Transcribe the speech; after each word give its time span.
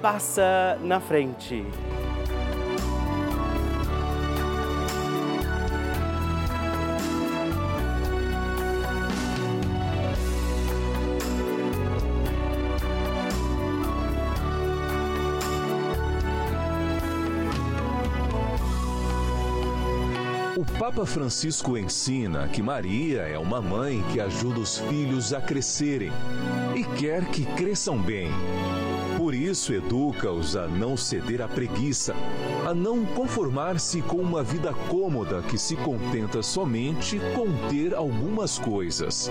passa 0.00 0.78
na 0.82 0.98
frente. 1.00 1.64
O 20.60 20.64
Papa 20.78 21.06
Francisco 21.06 21.78
ensina 21.78 22.46
que 22.46 22.60
Maria 22.60 23.22
é 23.22 23.38
uma 23.38 23.62
mãe 23.62 24.04
que 24.12 24.20
ajuda 24.20 24.60
os 24.60 24.78
filhos 24.78 25.32
a 25.32 25.40
crescerem 25.40 26.12
e 26.76 26.84
quer 26.98 27.24
que 27.30 27.46
cresçam 27.46 27.96
bem. 27.96 28.30
Por 29.16 29.34
isso, 29.34 29.72
educa-os 29.72 30.56
a 30.56 30.68
não 30.68 30.98
ceder 30.98 31.40
à 31.40 31.48
preguiça, 31.48 32.14
a 32.68 32.74
não 32.74 33.06
conformar-se 33.06 34.02
com 34.02 34.18
uma 34.18 34.42
vida 34.42 34.70
cômoda 34.90 35.40
que 35.40 35.56
se 35.56 35.76
contenta 35.76 36.42
somente 36.42 37.18
com 37.34 37.50
ter 37.70 37.94
algumas 37.94 38.58
coisas. 38.58 39.30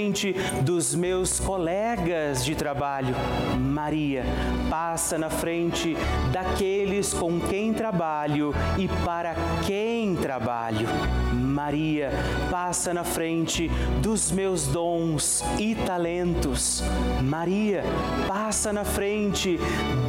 frente 0.01 0.33
dos 0.63 0.95
meus 0.95 1.39
colegas 1.39 2.43
de 2.43 2.55
trabalho. 2.55 3.13
Maria, 3.55 4.23
passa 4.67 5.15
na 5.15 5.29
frente 5.29 5.95
daqueles 6.31 7.13
com 7.13 7.39
quem 7.39 7.71
trabalho 7.71 8.51
e 8.79 8.87
para 9.05 9.35
quem 9.63 10.15
trabalho. 10.15 10.87
Maria, 11.31 12.09
passa 12.49 12.95
na 12.95 13.03
frente 13.03 13.69
dos 14.01 14.31
meus 14.31 14.65
dons 14.65 15.43
e 15.59 15.75
talentos. 15.75 16.81
Maria, 17.21 17.83
passa 18.27 18.73
na 18.73 18.83
frente 18.83 19.59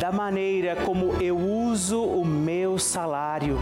da 0.01 0.11
maneira 0.11 0.75
como 0.75 1.23
eu 1.23 1.37
uso 1.37 2.03
o 2.03 2.25
meu 2.25 2.79
salário. 2.79 3.59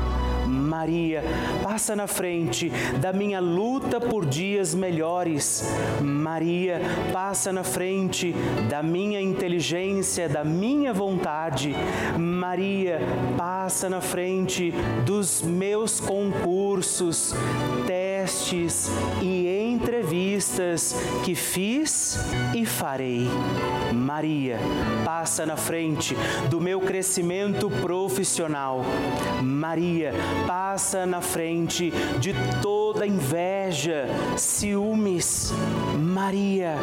Maria, 0.71 1.25
passa 1.65 1.97
na 1.97 2.07
frente 2.07 2.71
da 3.01 3.13
minha 3.13 3.41
luta 3.41 4.01
por 4.01 4.25
dias 4.25 4.73
melhores. 4.73 5.69
Maria, 6.01 6.81
passa 7.13 7.53
na 7.53 7.65
frente 7.65 8.33
da 8.69 8.81
minha 8.81 9.21
inteligência, 9.21 10.29
da 10.29 10.45
minha 10.45 10.93
vontade. 10.93 11.75
Maria, 12.17 13.01
passa 13.37 13.91
na 13.91 14.01
frente 14.01 14.73
dos 15.05 15.43
meus 15.43 15.99
concursos, 15.99 17.35
testes 18.21 18.91
e 19.23 19.49
entrevistas 19.49 20.95
que 21.25 21.35
fiz 21.35 22.19
e 22.55 22.67
farei. 22.67 23.27
Maria, 23.95 24.59
passa 25.05 25.47
na 25.47 25.57
frente 25.57 26.15
do 26.51 26.61
meu 26.61 26.81
crescimento 26.81 27.71
profissional. 27.71 28.85
Maria, 29.43 30.13
passa 30.47 31.07
na 31.07 31.23
frente 31.23 31.91
de 32.19 32.35
toda 32.61 33.07
inveja, 33.07 34.07
ciúmes. 34.37 35.53
Maria, 35.99 36.77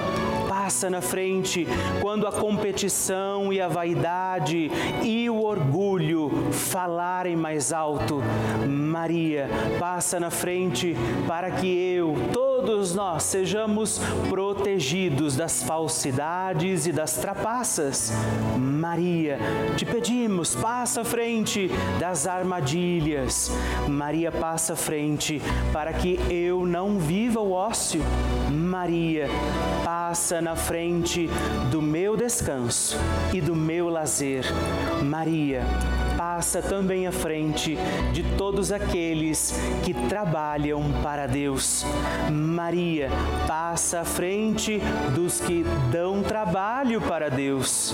passa 0.57 0.89
na 0.89 1.01
frente 1.01 1.68
quando 2.01 2.25
a 2.25 2.31
competição 2.31 3.54
e 3.54 3.62
a 3.62 3.68
vaidade 3.68 4.71
e 5.04 5.30
o 5.30 5.44
orgulho 5.44 6.31
falarem 6.51 7.36
mais 7.36 7.71
alto. 7.71 8.24
Maria, 8.68 9.48
passa 9.80 10.19
na 10.19 10.31
frente 10.31 10.95
para 11.27 11.51
que 11.51 11.68
eu, 11.68 12.15
todos 12.33 12.56
nós, 12.93 13.23
sejamos 13.23 13.97
protegidos 14.29 15.37
das 15.37 15.63
falsidades 15.63 16.85
e 16.85 16.91
das 16.91 17.15
trapaças. 17.15 18.11
Maria, 18.57 19.39
te 19.77 19.85
pedimos, 19.85 20.53
passa 20.53 21.01
à 21.01 21.05
frente 21.05 21.69
das 21.97 22.27
armadilhas. 22.27 23.49
Maria, 23.87 24.31
passa 24.31 24.73
à 24.73 24.75
frente 24.75 25.41
para 25.71 25.93
que 25.93 26.19
eu 26.29 26.65
não 26.65 26.99
viva 26.99 27.39
o 27.39 27.53
ócio. 27.53 28.01
Maria, 28.51 29.27
passa 29.85 30.41
na 30.41 30.55
frente 30.55 31.29
do 31.71 31.81
meu 31.81 32.17
descanso 32.17 32.97
e 33.33 33.39
do 33.39 33.55
meu 33.55 33.89
lazer. 33.89 34.43
Maria, 35.01 35.61
passa 36.17 36.61
também 36.61 37.05
à 37.05 37.11
frente 37.11 37.77
de 38.11 38.23
todos 38.35 38.71
aqueles 38.71 39.53
que 39.83 39.93
trabalham 40.09 40.83
para 41.03 41.27
Deus. 41.27 41.85
Maria 42.31 43.09
passa 43.47 44.01
à 44.01 44.05
frente 44.05 44.81
dos 45.13 45.39
que 45.39 45.63
dão 45.91 46.23
trabalho 46.23 46.99
para 46.99 47.29
Deus. 47.29 47.93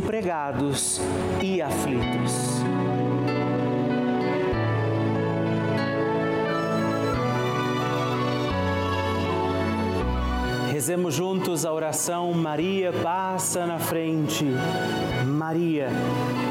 desempregados 0.00 1.00
e 1.42 1.60
aflitos. 1.60 2.62
Rezemos 10.72 11.14
juntos 11.14 11.66
a 11.66 11.72
oração 11.72 12.32
Maria 12.32 12.92
passa 13.02 13.66
na 13.66 13.78
frente. 13.78 14.46
Maria 15.26 15.88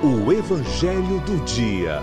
O 0.00 0.32
Evangelho 0.32 1.18
do 1.26 1.44
Dia. 1.44 2.00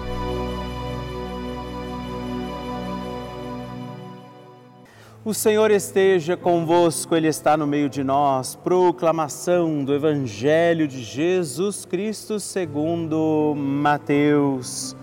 O 5.24 5.34
Senhor 5.34 5.72
esteja 5.72 6.36
convosco, 6.36 7.16
Ele 7.16 7.30
está 7.30 7.56
no 7.56 7.66
meio 7.66 7.88
de 7.88 8.04
nós. 8.04 8.54
Proclamação 8.54 9.86
do 9.86 9.94
Evangelho 9.94 10.90
de 10.90 11.02
Jesus 11.02 11.86
Cristo 11.86 12.38
segundo 12.38 13.54
Mateus. 13.56 14.94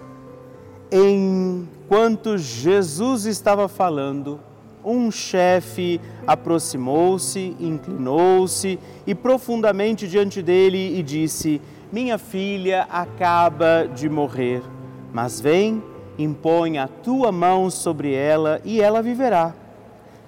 Enquanto 0.92 2.36
Jesus 2.36 3.24
estava 3.24 3.68
falando, 3.68 4.38
um 4.84 5.10
chefe 5.10 5.98
aproximou-se, 6.26 7.56
inclinou-se 7.58 8.78
e 9.06 9.14
profundamente 9.14 10.06
diante 10.06 10.42
dele 10.42 10.98
e 10.98 11.02
disse: 11.02 11.58
minha 11.92 12.16
filha 12.16 12.86
acaba 12.90 13.86
de 13.86 14.08
morrer, 14.08 14.62
mas 15.12 15.38
vem, 15.38 15.82
impõe 16.18 16.78
a 16.78 16.88
tua 16.88 17.30
mão 17.30 17.68
sobre 17.68 18.14
ela 18.14 18.62
e 18.64 18.80
ela 18.80 19.02
viverá. 19.02 19.52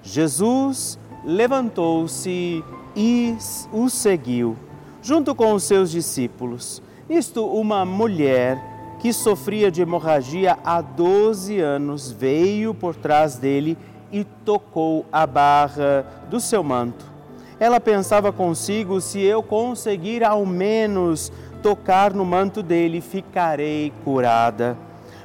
Jesus 0.03 0.99
levantou-se 1.25 2.63
e 2.95 3.35
o 3.73 3.89
seguiu, 3.89 4.55
junto 5.01 5.33
com 5.33 5.53
os 5.53 5.63
seus 5.63 5.89
discípulos. 5.89 6.83
Nisto, 7.09 7.43
uma 7.43 7.83
mulher 7.83 8.97
que 8.99 9.11
sofria 9.11 9.71
de 9.71 9.81
hemorragia 9.81 10.59
há 10.63 10.81
12 10.81 11.59
anos 11.59 12.11
veio 12.11 12.75
por 12.75 12.95
trás 12.95 13.37
dele 13.37 13.75
e 14.11 14.23
tocou 14.23 15.03
a 15.11 15.25
barra 15.25 16.05
do 16.29 16.39
seu 16.39 16.63
manto. 16.63 17.15
Ela 17.59 17.79
pensava 17.79 18.31
consigo: 18.31 18.99
se 19.01 19.19
eu 19.19 19.41
conseguir 19.41 20.23
ao 20.23 20.45
menos 20.45 21.31
tocar 21.65 22.13
no 22.13 22.23
manto 22.23 22.61
dele, 22.61 23.01
ficarei 23.01 23.91
curada. 24.03 24.77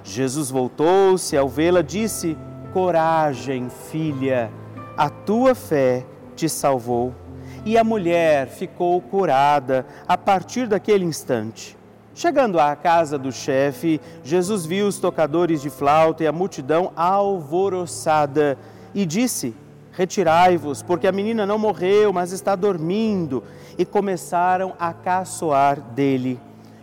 Jesus 0.02 0.50
voltou-se 0.50 1.36
ao 1.36 1.46
vê-la, 1.46 1.82
disse: 1.82 2.34
Coragem, 2.72 3.68
filha, 3.68 4.50
a 4.96 5.10
tua 5.10 5.54
fé 5.54 6.02
te 6.34 6.48
salvou. 6.48 7.14
E 7.62 7.76
a 7.76 7.84
mulher 7.84 8.46
ficou 8.46 9.02
curada 9.02 9.84
a 10.08 10.16
partir 10.16 10.66
daquele 10.66 11.04
instante. 11.04 11.76
Chegando 12.14 12.58
à 12.58 12.74
casa 12.74 13.18
do 13.18 13.30
chefe, 13.30 14.00
Jesus 14.24 14.64
viu 14.64 14.86
os 14.86 14.98
tocadores 14.98 15.60
de 15.60 15.68
flauta 15.68 16.24
e 16.24 16.26
a 16.26 16.32
multidão 16.32 16.90
alvoroçada 16.96 18.56
e 18.94 19.04
disse: 19.04 19.54
Retirai-vos, 19.92 20.82
porque 20.82 21.06
a 21.06 21.12
menina 21.12 21.44
não 21.44 21.58
morreu, 21.58 22.12
mas 22.12 22.32
está 22.32 22.54
dormindo. 22.54 23.42
E 23.76 23.84
começaram 23.84 24.74
a 24.78 24.92
caçoar 24.92 25.80
dele. 25.80 26.38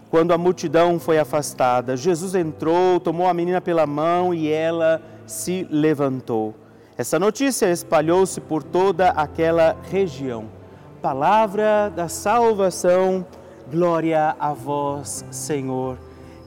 Quando 0.09 0.31
a 0.31 0.37
multidão 0.37 0.99
foi 0.99 1.19
afastada, 1.19 1.97
Jesus 1.97 2.33
entrou, 2.33 2.99
tomou 2.99 3.27
a 3.27 3.33
menina 3.33 3.59
pela 3.59 3.85
mão 3.85 4.33
e 4.33 4.49
ela 4.49 5.01
se 5.25 5.67
levantou. 5.69 6.55
Essa 6.97 7.19
notícia 7.19 7.69
espalhou-se 7.69 8.39
por 8.41 8.63
toda 8.63 9.09
aquela 9.09 9.75
região. 9.91 10.45
Palavra 11.01 11.91
da 11.95 12.07
salvação, 12.07 13.25
glória 13.69 14.35
a 14.39 14.53
vós, 14.53 15.23
Senhor. 15.29 15.97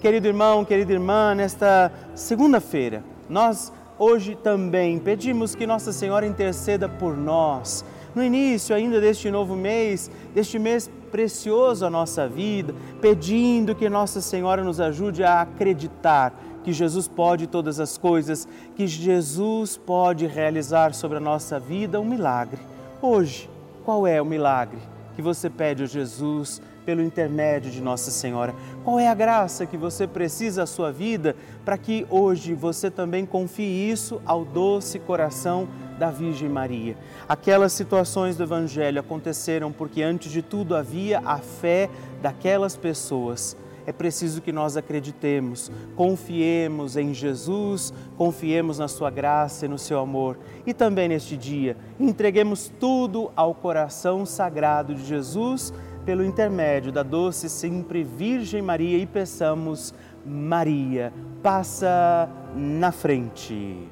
Querido 0.01 0.27
irmão, 0.27 0.65
querida 0.65 0.93
irmã, 0.93 1.35
nesta 1.35 1.93
segunda-feira, 2.15 3.05
nós 3.29 3.73
hoje 4.01 4.35
também 4.35 4.99
pedimos 4.99 5.55
que 5.55 5.67
Nossa 5.67 5.93
Senhora 5.93 6.27
interceda 6.27 6.89
por 6.89 7.15
nós. 7.15 7.85
No 8.15 8.25
início 8.25 8.75
ainda 8.75 8.99
deste 9.01 9.31
novo 9.31 9.55
mês, 9.55 10.11
deste 10.35 10.59
mês 10.59 10.91
precioso 11.13 11.85
à 11.85 11.91
nossa 11.91 12.27
vida, 12.27 12.75
pedindo 13.01 13.75
que 13.75 13.91
Nossa 13.91 14.23
Senhora 14.23 14.65
nos 14.65 14.81
ajude 14.81 15.23
a 15.23 15.43
acreditar 15.43 16.33
que 16.65 16.73
Jesus 16.73 17.07
pode 17.07 17.47
todas 17.47 17.79
as 17.79 17.99
coisas, 17.99 18.49
que 18.75 18.87
Jesus 18.87 19.77
pode 19.77 20.27
realizar 20.27 20.95
sobre 20.95 21.19
a 21.19 21.21
nossa 21.21 21.61
vida 21.61 22.01
um 22.01 22.05
milagre. 22.05 22.59
Hoje, 23.03 23.49
qual 23.85 24.07
é 24.07 24.21
o 24.21 24.25
milagre 24.25 24.79
que 25.15 25.23
você 25.23 25.51
pede 25.51 25.83
a 25.83 25.87
Jesus 25.87 26.63
pelo 26.85 27.03
intermédio 27.03 27.71
de 27.71 27.81
Nossa 27.81 28.11
Senhora. 28.11 28.55
Qual 28.85 28.99
é 28.99 29.09
a 29.09 29.15
graça 29.15 29.67
que 29.67 29.77
você 29.77 30.07
precisa 30.07 30.63
à 30.63 30.67
sua 30.67 30.91
vida 30.91 31.37
para 31.65 31.79
que 31.79 32.07
hoje 32.11 32.55
você 32.55 32.91
também 32.91 33.27
confie 33.27 33.91
isso 33.91 34.21
ao 34.25 34.45
doce 34.45 34.99
coração 34.99 35.69
da 35.99 36.11
Virgem 36.11 36.49
Maria? 36.49 36.97
Aquelas 37.29 37.73
situações 37.73 38.37
do 38.37 38.43
Evangelho 38.43 39.01
aconteceram 39.01 39.71
porque, 39.73 40.03
antes 40.03 40.33
de 40.33 40.43
tudo, 40.43 40.75
havia 40.75 41.21
a 41.21 41.39
fé 41.39 41.89
daquelas 42.23 42.77
pessoas 42.77 43.57
é 43.87 43.93
preciso 43.93 44.41
que 44.41 44.53
nós 44.53 44.77
acreditemos, 44.77 45.71
confiemos 45.97 46.97
em 46.97 47.15
Jesus, 47.15 47.93
confiemos 48.17 48.79
na 48.79 48.87
Sua 48.87 49.11
graça 49.11 49.67
e 49.67 49.69
no 49.69 49.79
Seu 49.79 49.99
amor. 49.99 50.39
E 50.67 50.75
também 50.75 51.09
neste 51.09 51.37
dia, 51.37 51.77
entreguemos 51.99 52.71
tudo 52.79 53.33
ao 53.35 53.55
coração 53.55 54.25
sagrado 54.25 54.95
de 54.95 55.05
Jesus 55.05 55.73
pelo 56.05 56.25
intermédio 56.25 56.91
da 56.91 57.03
doce 57.03 57.49
sempre 57.49 58.03
Virgem 58.03 58.63
Maria 58.63 58.99
e 58.99 59.07
peçamos, 59.07 59.95
Maria, 60.25 61.13
passa 61.43 62.29
na 62.55 62.93
frente. 62.93 63.89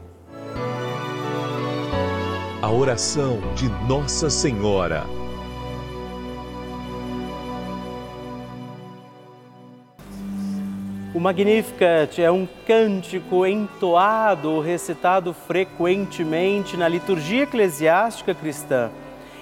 A 2.61 2.71
oração 2.71 3.39
de 3.55 3.69
Nossa 3.89 4.29
Senhora. 4.29 5.05
O 11.15 11.21
Magnificat 11.21 12.21
é 12.21 12.31
um 12.31 12.47
cântico 12.67 13.45
entoado 13.47 14.51
ou 14.53 14.61
recitado 14.61 15.33
frequentemente 15.33 16.77
na 16.77 16.87
liturgia 16.87 17.43
eclesiástica 17.43 18.35
cristã 18.35 18.91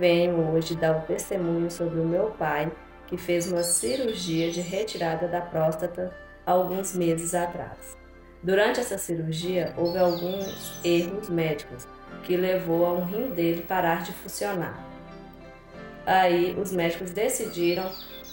Venho 0.00 0.50
hoje 0.50 0.74
dar 0.74 0.96
um 0.96 1.00
testemunho 1.02 1.70
sobre 1.70 2.00
o 2.00 2.04
meu 2.04 2.30
pai 2.30 2.72
que 3.06 3.18
fez 3.18 3.52
uma 3.52 3.62
cirurgia 3.62 4.50
de 4.50 4.62
retirada 4.62 5.28
da 5.28 5.42
próstata 5.42 6.10
alguns 6.46 6.96
meses 6.96 7.34
atrás. 7.34 7.98
Durante 8.42 8.80
essa 8.80 8.96
cirurgia, 8.96 9.74
houve 9.76 9.98
alguns 9.98 10.80
erros 10.82 11.28
médicos 11.28 11.86
que 12.22 12.34
levou 12.34 12.86
a 12.86 12.92
um 12.94 13.04
rim 13.04 13.28
dele 13.30 13.62
parar 13.62 14.02
de 14.02 14.12
funcionar. 14.12 14.82
Aí 16.06 16.56
os 16.58 16.72
médicos 16.72 17.10
decidiram 17.10 17.90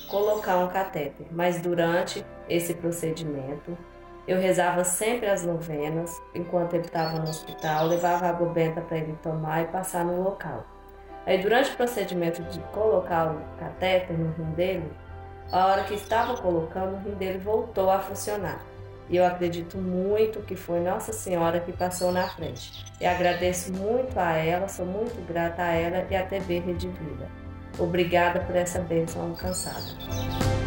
colocar 0.10 0.58
um 0.60 0.70
catéter, 0.70 1.28
mas 1.32 1.60
durante 1.62 2.26
esse 2.48 2.74
procedimento 2.76 3.78
eu 4.26 4.40
rezava 4.40 4.86
sempre 4.86 5.28
as 5.28 5.44
novenas 5.44 6.18
enquanto 6.34 6.76
ele 6.76 6.86
estava 6.86 7.20
no 7.20 7.30
hospital, 7.30 7.88
levava 7.88 8.28
água 8.28 8.48
benta 8.48 8.80
para 8.80 8.98
ele 8.98 9.18
tomar 9.22 9.64
e 9.64 9.68
passar 9.68 10.06
no 10.06 10.24
local. 10.24 10.77
Aí, 11.28 11.38
durante 11.40 11.72
o 11.72 11.76
procedimento 11.76 12.42
de 12.44 12.58
colocar 12.72 13.34
o 13.34 13.60
catéter 13.60 14.18
no 14.18 14.32
rim 14.32 14.52
dele, 14.52 14.90
a 15.52 15.68
hora 15.68 15.84
que 15.84 15.94
estava 15.94 16.38
colocando, 16.38 16.96
o 16.96 17.00
rim 17.00 17.16
dele 17.16 17.38
voltou 17.38 17.92
a 17.92 18.00
funcionar. 18.00 18.62
E 19.10 19.18
eu 19.18 19.26
acredito 19.26 19.78
muito 19.78 20.40
que 20.40 20.56
foi 20.56 20.80
Nossa 20.80 21.12
Senhora 21.12 21.60
que 21.60 21.74
passou 21.74 22.14
na 22.14 22.30
frente. 22.30 22.86
E 23.02 23.06
agradeço 23.06 23.74
muito 23.74 24.18
a 24.18 24.38
ela, 24.38 24.70
sou 24.70 24.86
muito 24.86 25.22
grata 25.28 25.64
a 25.64 25.74
ela 25.74 26.08
e 26.10 26.16
à 26.16 26.26
TV 26.26 26.60
Rede 26.60 26.88
Vida. 26.88 27.28
Obrigada 27.78 28.40
por 28.40 28.56
essa 28.56 28.80
bênção 28.80 29.24
alcançada. 29.24 30.67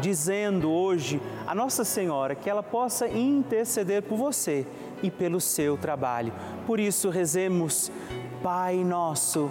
dizendo 0.00 0.70
hoje 0.70 1.20
a 1.46 1.54
Nossa 1.54 1.84
Senhora 1.84 2.34
que 2.34 2.48
ela 2.48 2.62
possa 2.62 3.08
interceder 3.08 4.02
por 4.02 4.16
você 4.16 4.66
e 5.02 5.10
pelo 5.10 5.40
seu 5.40 5.76
trabalho. 5.76 6.32
Por 6.66 6.80
isso, 6.80 7.10
rezemos, 7.10 7.90
Pai 8.42 8.76
Nosso 8.84 9.50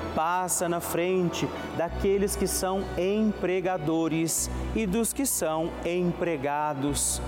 passa 0.15 0.67
na 0.67 0.79
frente 0.79 1.47
daqueles 1.77 2.35
que 2.35 2.47
são 2.47 2.83
empregadores 2.97 4.49
e 4.75 4.85
dos 4.85 5.13
que 5.13 5.25
são 5.25 5.71
empregados. 5.85 7.21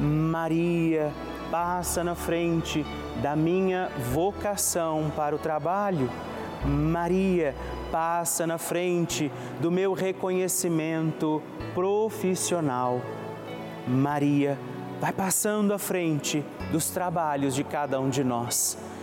Maria 0.00 1.12
passa 1.50 2.02
na 2.02 2.14
frente 2.14 2.84
da 3.22 3.36
minha 3.36 3.88
vocação 4.12 5.12
para 5.14 5.34
o 5.34 5.38
trabalho. 5.38 6.10
Maria 6.64 7.54
passa 7.92 8.46
na 8.46 8.58
frente 8.58 9.30
do 9.60 9.70
meu 9.70 9.92
reconhecimento 9.92 11.42
profissional. 11.74 13.00
Maria 13.86 14.58
vai 15.00 15.12
passando 15.12 15.72
à 15.74 15.78
frente 15.78 16.44
dos 16.72 16.88
trabalhos 16.90 17.54
de 17.54 17.62
cada 17.62 18.00
um 18.00 18.08
de 18.08 18.24
nós. 18.24 18.78